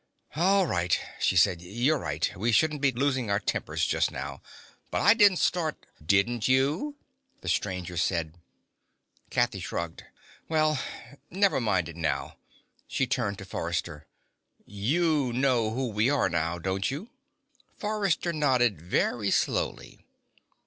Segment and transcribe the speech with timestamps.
[0.35, 1.61] "All right," she said.
[1.61, 2.31] "You're right.
[2.35, 4.41] We shouldn't be losing our tempers just now.
[4.89, 5.85] But I didn't start"
[6.17, 6.95] "Didn't you?"
[7.41, 8.39] the stranger said.
[9.29, 10.03] Kathy shrugged.
[10.49, 10.79] "Well,
[11.29, 12.37] never mind it now."
[12.87, 14.07] She turned to Forrester.
[14.65, 17.11] "You know who we are now, don't you?"
[17.77, 19.99] Forrester nodded very slowly.